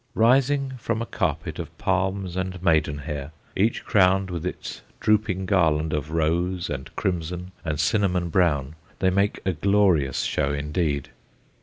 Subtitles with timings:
[0.15, 6.09] Rising from a carpet of palms and maidenhair, each crowned with its drooping garland of
[6.09, 11.09] rose and crimson and cinnamon brown, they make a glorious show indeed.